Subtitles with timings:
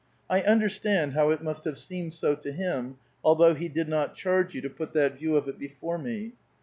[0.31, 4.55] I understand how it must have seemed so to him, although he did not charge
[4.55, 6.31] you to put that view of it before me.